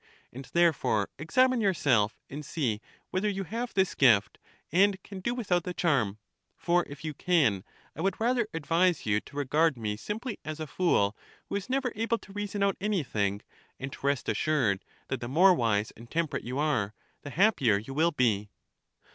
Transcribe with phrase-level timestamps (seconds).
[0.33, 4.39] And therefore examine yourself, and see whether you have this gift
[4.71, 6.17] and can do witiiout the charm;
[6.57, 7.63] for if you can,
[7.95, 11.15] I would rather advise you to regard me simply as a fool
[11.49, 13.43] who is never able to reason out anything;
[13.79, 17.93] and to rest assured that the more wise and temperate you are, the happier you
[17.93, 18.49] will be.